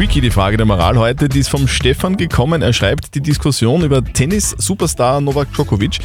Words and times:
Tricky 0.00 0.22
die 0.22 0.30
Frage 0.30 0.56
der 0.56 0.64
Moral 0.64 0.96
heute, 0.96 1.28
die 1.28 1.40
ist 1.40 1.50
vom 1.50 1.68
Stefan 1.68 2.16
gekommen. 2.16 2.62
Er 2.62 2.72
schreibt, 2.72 3.14
die 3.14 3.20
Diskussion 3.20 3.84
über 3.84 4.02
Tennis-Superstar 4.02 5.20
Novak 5.20 5.52
Djokovic 5.52 5.98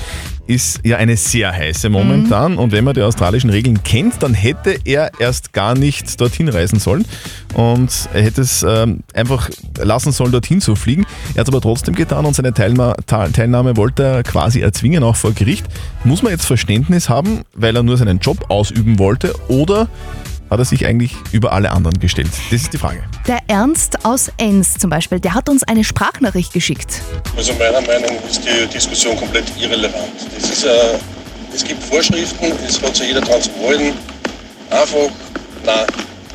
ist 0.47 0.81
ja 0.83 0.97
eine 0.97 1.15
sehr 1.15 1.53
heiße 1.53 1.87
momentan. 1.87 2.57
Und 2.57 2.73
wenn 2.73 2.83
man 2.83 2.93
die 2.93 3.01
australischen 3.01 3.49
Regeln 3.49 3.83
kennt, 3.83 4.21
dann 4.21 4.33
hätte 4.33 4.77
er 4.83 5.11
erst 5.17 5.53
gar 5.53 5.75
nicht 5.75 6.19
dorthin 6.19 6.49
reisen 6.49 6.77
sollen. 6.77 7.05
Und 7.53 8.09
er 8.13 8.23
hätte 8.23 8.41
es 8.41 8.65
ähm, 8.67 8.99
einfach 9.13 9.49
lassen 9.77 10.11
sollen, 10.11 10.33
dorthin 10.33 10.59
zu 10.59 10.75
fliegen. 10.75 11.05
Er 11.33 11.39
hat 11.39 11.47
es 11.47 11.53
aber 11.53 11.61
trotzdem 11.61 11.95
getan 11.95 12.25
und 12.25 12.35
seine 12.35 12.53
Teilma 12.53 12.95
Teil- 13.07 13.31
Teilnahme 13.31 13.77
wollte 13.77 14.03
er 14.03 14.23
quasi 14.23 14.59
erzwingen, 14.59 15.03
auch 15.03 15.15
vor 15.15 15.31
Gericht. 15.31 15.67
Muss 16.03 16.21
man 16.21 16.33
jetzt 16.33 16.45
Verständnis 16.45 17.07
haben, 17.07 17.43
weil 17.53 17.73
er 17.77 17.83
nur 17.83 17.95
seinen 17.95 18.19
Job 18.19 18.49
ausüben 18.49 18.99
wollte 18.99 19.33
oder 19.47 19.87
hat 20.49 20.59
er 20.59 20.65
sich 20.65 20.85
eigentlich 20.85 21.13
über 21.31 21.51
alle 21.51 21.71
anderen 21.71 21.99
gestellt? 21.99 22.29
Das 22.51 22.61
ist 22.61 22.73
die 22.73 22.77
Frage. 22.77 23.03
Der 23.27 23.39
Ernst 23.47 24.05
aus 24.05 24.31
Enns 24.37 24.75
zum 24.75 24.89
Beispiel, 24.89 25.19
der 25.19 25.33
hat 25.33 25.49
uns 25.49 25.63
eine 25.63 25.83
Sprachnachricht 25.83 26.53
geschickt. 26.53 27.01
Also 27.35 27.53
meiner 27.53 27.81
Meinung 27.81 28.15
nach 28.15 28.29
ist 28.29 28.41
die 28.45 28.67
Diskussion 28.67 29.17
komplett 29.17 29.45
irrelevant. 29.59 30.09
Das 30.39 30.49
ist, 30.49 30.63
äh, 30.63 30.69
es 31.53 31.63
gibt 31.63 31.81
Vorschriften, 31.83 32.51
es 32.67 32.81
hat 32.81 32.95
sich 32.95 33.07
jeder 33.07 33.21
dran 33.21 33.41
zu 33.41 33.49
wollen. 33.59 33.93
Einfach, 34.69 35.09
nein, 35.65 35.85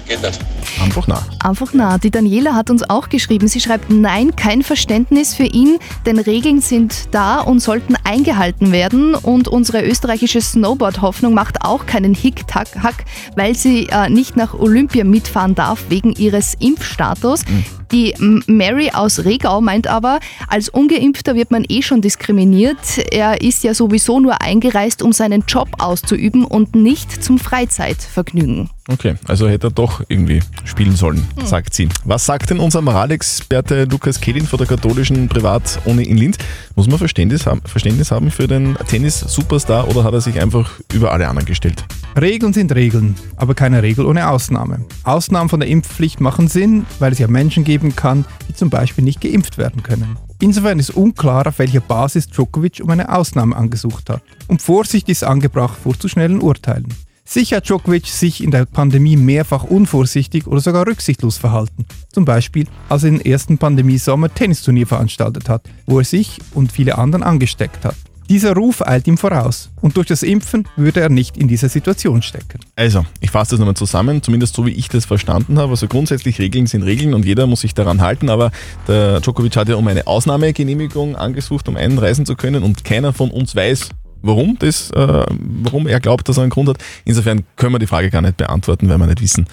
geht 0.06 0.22
nicht. 0.22 0.38
Einfach 0.82 1.06
nah. 1.06 1.22
Einfach 1.40 1.72
nah. 1.74 1.98
Die 1.98 2.10
Daniela 2.10 2.54
hat 2.54 2.70
uns 2.70 2.88
auch 2.88 3.08
geschrieben. 3.08 3.48
Sie 3.48 3.60
schreibt, 3.60 3.90
nein, 3.90 4.34
kein 4.34 4.62
Verständnis 4.62 5.34
für 5.34 5.44
ihn, 5.44 5.78
denn 6.06 6.18
Regeln 6.18 6.60
sind 6.60 7.08
da 7.12 7.40
und 7.40 7.60
sollten 7.60 7.96
eingehalten 8.04 8.72
werden. 8.72 9.14
Und 9.14 9.46
unsere 9.46 9.82
österreichische 9.84 10.40
Snowboard-Hoffnung 10.40 11.34
macht 11.34 11.62
auch 11.62 11.86
keinen 11.86 12.14
Hick-Tack-Hack, 12.14 13.04
weil 13.36 13.54
sie 13.54 13.88
äh, 13.90 14.08
nicht 14.08 14.36
nach 14.36 14.54
Olympia 14.54 15.04
mitfahren 15.04 15.54
darf 15.54 15.84
wegen 15.88 16.12
ihres 16.12 16.54
Impfstatus. 16.54 17.44
Die 17.92 18.12
M- 18.14 18.42
Mary 18.46 18.90
aus 18.92 19.24
Regau 19.24 19.60
meint 19.60 19.86
aber, 19.86 20.20
als 20.48 20.68
Ungeimpfter 20.68 21.34
wird 21.34 21.50
man 21.50 21.64
eh 21.68 21.82
schon 21.82 22.00
diskriminiert. 22.00 22.78
Er 23.10 23.42
ist 23.42 23.64
ja 23.64 23.74
sowieso 23.74 24.20
nur 24.20 24.40
eingereist, 24.40 25.02
um 25.02 25.12
seinen 25.12 25.44
Job 25.46 25.68
auszuüben 25.78 26.44
und 26.44 26.74
nicht 26.74 27.22
zum 27.22 27.38
Freizeitvergnügen. 27.38 28.70
Okay, 28.92 29.14
also 29.28 29.48
hätte 29.48 29.68
er 29.68 29.70
doch 29.70 30.02
irgendwie 30.08 30.40
spielen 30.64 30.96
sollen, 30.96 31.24
sagt 31.44 31.74
sie. 31.74 31.88
Was 32.04 32.26
sagt 32.26 32.50
denn 32.50 32.58
unser 32.58 32.82
Moralexperte 32.82 33.84
Lukas 33.84 34.20
Kehlin 34.20 34.46
von 34.46 34.58
der 34.58 34.66
katholischen 34.66 35.28
Privatuni 35.28 36.02
in 36.02 36.16
Linz? 36.16 36.38
Muss 36.74 36.88
man 36.88 36.98
Verständnis 36.98 37.46
haben, 37.46 37.62
Verständnis 37.64 38.10
haben 38.10 38.32
für 38.32 38.48
den 38.48 38.76
Tennis-Superstar 38.88 39.86
oder 39.86 40.02
hat 40.02 40.12
er 40.12 40.20
sich 40.20 40.40
einfach 40.40 40.72
über 40.92 41.12
alle 41.12 41.28
anderen 41.28 41.46
gestellt? 41.46 41.84
Regeln 42.20 42.52
sind 42.52 42.74
Regeln, 42.74 43.14
aber 43.36 43.54
keine 43.54 43.84
Regel 43.84 44.04
ohne 44.06 44.28
Ausnahme. 44.28 44.84
Ausnahmen 45.04 45.48
von 45.48 45.60
der 45.60 45.68
Impfpflicht 45.68 46.20
machen 46.20 46.48
Sinn, 46.48 46.84
weil 46.98 47.12
es 47.12 47.20
ja 47.20 47.28
Menschen 47.28 47.62
geben 47.62 47.94
kann, 47.94 48.24
die 48.48 48.54
zum 48.54 48.70
Beispiel 48.70 49.04
nicht 49.04 49.20
geimpft 49.20 49.56
werden 49.56 49.84
können. 49.84 50.16
Insofern 50.40 50.80
ist 50.80 50.90
unklar, 50.90 51.46
auf 51.46 51.60
welcher 51.60 51.80
Basis 51.80 52.26
Djokovic 52.26 52.80
um 52.82 52.90
eine 52.90 53.14
Ausnahme 53.14 53.54
angesucht 53.54 54.10
hat. 54.10 54.22
Und 54.48 54.62
Vorsicht 54.62 55.08
ist 55.08 55.22
angebracht 55.22 55.78
vor 55.80 55.96
zu 55.96 56.08
schnellen 56.08 56.40
Urteilen. 56.40 56.88
Sicher 57.32 57.58
hat 57.58 57.68
Djokovic 57.68 58.08
sich 58.08 58.42
in 58.42 58.50
der 58.50 58.64
Pandemie 58.64 59.16
mehrfach 59.16 59.62
unvorsichtig 59.62 60.48
oder 60.48 60.60
sogar 60.60 60.84
rücksichtslos 60.84 61.38
verhalten. 61.38 61.86
Zum 62.10 62.24
Beispiel, 62.24 62.66
als 62.88 63.04
er 63.04 63.10
im 63.10 63.20
ersten 63.20 63.56
Pandemiesommer 63.56 64.34
Tennisturnier 64.34 64.84
veranstaltet 64.84 65.48
hat, 65.48 65.62
wo 65.86 66.00
er 66.00 66.04
sich 66.04 66.38
und 66.54 66.72
viele 66.72 66.98
anderen 66.98 67.22
angesteckt 67.22 67.84
hat. 67.84 67.94
Dieser 68.28 68.54
Ruf 68.54 68.82
eilt 68.84 69.06
ihm 69.06 69.16
voraus 69.16 69.70
und 69.80 69.96
durch 69.96 70.08
das 70.08 70.24
Impfen 70.24 70.66
würde 70.74 71.02
er 71.02 71.08
nicht 71.08 71.36
in 71.36 71.46
dieser 71.46 71.68
Situation 71.68 72.20
stecken. 72.22 72.58
Also, 72.74 73.06
ich 73.20 73.30
fasse 73.30 73.52
das 73.52 73.60
nochmal 73.60 73.76
zusammen, 73.76 74.24
zumindest 74.24 74.56
so 74.56 74.66
wie 74.66 74.72
ich 74.72 74.88
das 74.88 75.04
verstanden 75.04 75.56
habe. 75.60 75.70
Also 75.70 75.86
grundsätzlich 75.86 76.40
Regeln 76.40 76.66
sind 76.66 76.82
Regeln 76.82 77.14
und 77.14 77.24
jeder 77.24 77.46
muss 77.46 77.60
sich 77.60 77.74
daran 77.74 78.00
halten, 78.00 78.28
aber 78.28 78.50
der 78.88 79.20
Djokovic 79.20 79.54
hat 79.54 79.68
ja 79.68 79.76
um 79.76 79.86
eine 79.86 80.08
Ausnahmegenehmigung 80.08 81.14
angesucht, 81.14 81.68
um 81.68 81.76
einreisen 81.76 82.26
zu 82.26 82.34
können 82.34 82.64
und 82.64 82.84
keiner 82.84 83.12
von 83.12 83.30
uns 83.30 83.54
weiß, 83.54 83.90
warum 84.22 84.56
das, 84.58 84.90
äh, 84.90 85.24
warum 85.62 85.86
er 85.86 86.00
glaubt, 86.00 86.28
dass 86.28 86.36
er 86.38 86.42
einen 86.42 86.50
Grund 86.50 86.68
hat. 86.68 86.78
Insofern 87.04 87.42
können 87.56 87.72
wir 87.74 87.78
die 87.78 87.86
Frage 87.86 88.10
gar 88.10 88.22
nicht 88.22 88.36
beantworten, 88.36 88.88
weil 88.88 88.98
wir 88.98 89.06
nicht 89.06 89.20
wissen, 89.20 89.46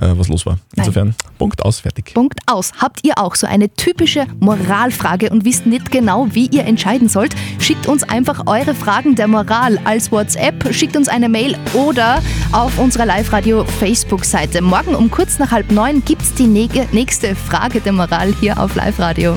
äh, 0.00 0.12
was 0.16 0.28
los 0.28 0.46
war. 0.46 0.58
Insofern, 0.76 1.14
Punkt 1.38 1.62
aus, 1.62 1.80
fertig. 1.80 2.12
Punkt 2.14 2.38
aus. 2.46 2.72
Habt 2.78 3.00
ihr 3.04 3.18
auch 3.18 3.34
so 3.34 3.46
eine 3.46 3.72
typische 3.74 4.26
Moralfrage 4.40 5.30
und 5.30 5.44
wisst 5.44 5.66
nicht 5.66 5.90
genau, 5.90 6.28
wie 6.32 6.46
ihr 6.48 6.64
entscheiden 6.64 7.08
sollt? 7.08 7.34
Schickt 7.58 7.86
uns 7.86 8.02
einfach 8.02 8.46
eure 8.46 8.74
Fragen 8.74 9.14
der 9.14 9.28
Moral 9.28 9.78
als 9.84 10.10
WhatsApp, 10.12 10.72
schickt 10.74 10.96
uns 10.96 11.08
eine 11.08 11.28
Mail 11.28 11.56
oder 11.74 12.22
auf 12.52 12.78
unserer 12.78 13.06
Live-Radio 13.06 13.64
Facebook-Seite. 13.64 14.62
Morgen 14.62 14.94
um 14.94 15.10
kurz 15.10 15.38
nach 15.38 15.50
halb 15.50 15.70
neun 15.70 16.02
gibt's 16.04 16.34
die 16.34 16.46
nege- 16.46 16.86
nächste 16.92 17.34
Frage 17.34 17.80
der 17.80 17.92
Moral 17.92 18.34
hier 18.40 18.58
auf 18.58 18.74
Live-Radio. 18.74 19.36